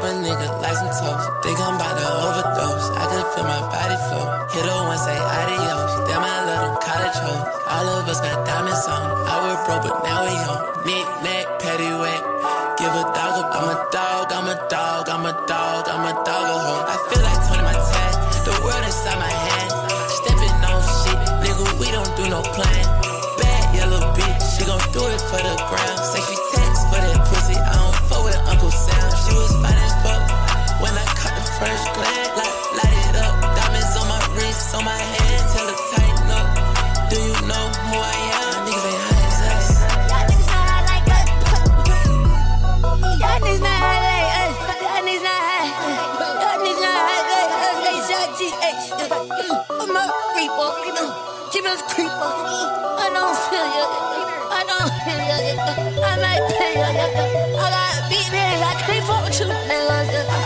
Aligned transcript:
like 0.00 0.76
some 0.76 0.88
toast. 0.88 1.28
Think 1.42 1.60
I'm 1.60 1.76
about 1.76 1.98
to 2.00 2.08
overdose. 2.08 2.88
I 2.96 3.04
can 3.12 3.24
feel 3.36 3.44
my 3.44 3.60
body 3.68 3.98
flow. 4.08 4.24
Hit 4.48 4.64
her 4.64 4.80
one, 4.88 4.96
say 4.96 5.18
adios. 5.18 5.92
Damn, 6.08 6.24
I 6.24 6.32
love 6.48 6.60
them 6.64 6.76
college 6.80 7.18
hoes. 7.20 7.44
All 7.68 7.86
of 8.00 8.08
us 8.08 8.20
got 8.20 8.46
diamonds 8.46 8.86
on. 8.88 9.04
I 9.28 9.36
was 9.44 9.58
broke, 9.68 9.84
but 9.84 9.96
now 10.04 10.24
we 10.24 10.34
home. 10.48 10.64
Knick 10.86 11.08
knack, 11.20 11.44
patty 11.60 11.90
whack. 12.00 12.22
Give 12.80 12.88
a 12.88 13.04
dog 13.12 13.36
a, 13.36 13.44
I'm 13.52 13.68
a 13.68 13.76
dog, 13.92 14.32
I'm 14.32 14.48
a 14.48 14.54
dog, 14.72 15.08
I'm 15.12 15.26
a 15.26 15.32
dog, 15.46 15.84
I'm 15.92 16.04
a 16.08 16.12
dog 16.24 16.46
a 16.48 16.56
hoe. 16.56 16.84
I 16.88 16.96
feel 17.12 17.22
like 17.22 17.40
Tony 17.44 17.76
tag. 17.76 18.12
The 18.48 18.54
world 18.64 18.84
inside 18.88 19.18
my 19.20 19.28
hand. 19.28 19.70
Stepping 20.08 20.56
on 20.72 20.80
shit, 21.04 21.20
nigga, 21.44 21.64
we 21.78 21.88
don't 21.92 22.12
do 22.16 22.24
no 22.32 22.40
plan. 22.40 22.84
Bad 23.38 23.76
yellow 23.76 24.00
bitch, 24.16 24.40
she 24.56 24.64
gon' 24.64 24.80
do 24.96 25.04
it 25.12 25.20
for 25.28 25.36
the 25.36 25.54
ground. 25.68 25.98
Say 26.00 26.22
she 26.26 26.51
my 34.84 34.98
I? 38.00 38.56
Niggas 38.66 38.86
ain't 38.88 39.02
as. 39.42 39.68
Y'all 40.10 40.26
niggas 40.26 40.48
like. 40.48 40.72
Y'all 43.22 43.38
niggas 43.40 43.62
not 43.62 43.80
like. 43.82 44.26
Y'all 44.82 45.02
niggas 45.06 45.22
not. 45.22 45.40
Y'all 46.42 46.58
niggas 46.64 46.82
not 46.82 46.98
like 47.10 47.52
us. 47.62 47.78
They 47.84 47.98
shot 48.08 48.28
GH. 48.38 48.84
Mm. 48.92 49.82
I'm 49.82 49.96
a 49.96 50.04
creeper. 50.32 50.70
Keep. 51.52 52.10
I 52.10 53.10
don't 53.12 53.36
feel 53.48 53.68
you. 53.76 53.86
I 54.50 54.62
don't 54.70 54.92
feel 55.04 55.22
you. 55.30 55.54
I 56.02 56.16
might 56.22 56.42
pay 56.58 56.74
you. 56.74 56.90
I 57.54 57.66
got 57.70 57.92
beat 58.10 58.28
niggas. 58.34 58.62
I 58.62 58.74
can't 58.86 59.04
fuck 59.06 59.22
with 59.24 59.40
you. 59.40 60.41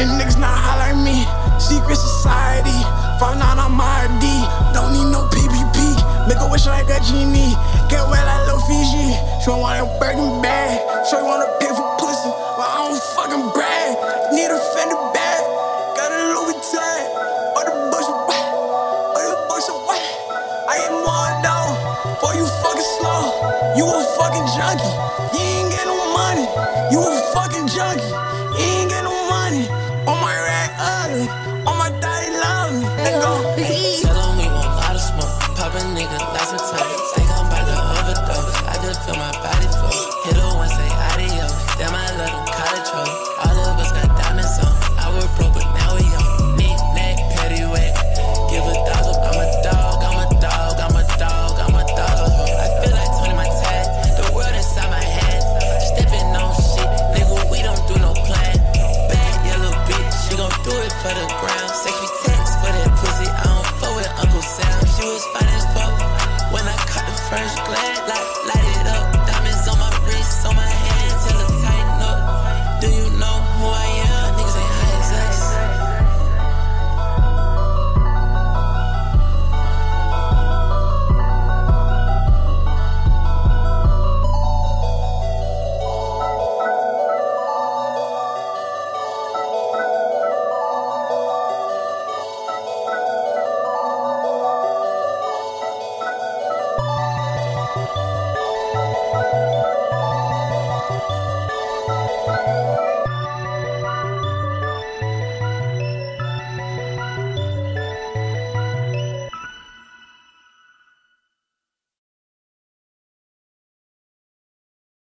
And 0.00 0.16
niggas 0.16 0.40
not 0.40 0.56
like 0.80 0.96
me. 0.96 1.28
Secret 1.60 2.00
society. 2.00 2.72
Falling 3.20 3.44
out 3.44 3.60
on 3.60 3.76
my 3.76 4.08
D. 4.16 4.24
Don't 4.72 4.96
need 4.96 5.12
no 5.12 5.28
PPP. 5.28 5.76
Make 6.24 6.40
a 6.40 6.48
wish 6.48 6.64
like 6.64 6.88
a 6.88 6.96
genie. 7.04 7.52
Get 7.92 8.00
wet 8.08 8.24
like 8.24 8.48
Lil 8.48 8.64
Fiji. 8.64 9.12
She 9.44 9.52
don't 9.52 9.60
want 9.60 9.76
a 9.76 9.84
Birkin 10.00 10.40
bag. 10.40 10.80
She 11.04 11.20
wanna 11.20 11.52
pay 11.60 11.68
for 11.76 11.84
pussy. 12.00 12.32
But 12.56 12.64
I 12.64 12.76
don't 12.80 12.96
fucking 13.12 13.44
brag. 13.52 13.92
Need 14.32 14.48
a 14.48 14.56
fender 14.72 14.96
bag. 15.12 15.44
Got 15.92 16.16
a 16.16 16.32
Louis 16.32 16.56
tag. 16.72 17.04
Or 17.60 17.62
the 17.68 17.74
bush 17.92 18.08
wet. 18.24 18.46
Or 18.56 19.20
the 19.20 19.36
bush 19.52 19.68
wet. 19.84 20.00
I 20.64 20.80
get 20.80 20.96
more 20.96 21.28
down. 21.44 21.76
For 22.24 22.32
you 22.40 22.48
fucking 22.64 22.88
slow. 23.04 23.36
You 23.76 23.84
a 23.84 24.00
fucking 24.16 24.48
junkie. 24.56 24.96
You 25.36 25.44
ain't 25.44 25.68
get 25.68 25.84
no 25.84 26.00
money. 26.16 26.48
You 26.88 27.04
a 27.04 27.12
fucking 27.36 27.68
junkie. 27.68 28.29
Sí. 33.66 33.89